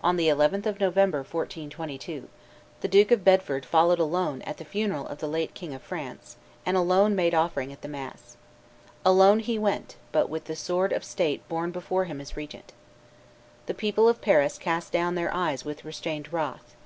[0.00, 2.28] On the 11th of November, 1422,
[2.82, 6.36] the Duke of Bedford followed alone at the funeral of the late king of France,
[6.64, 8.36] and alone made offering at the mass.
[9.04, 12.72] Alone he went, but with the sword of state borne before him as regent.
[13.66, 16.76] The people of Paris cast down their eyes with restrained wrath.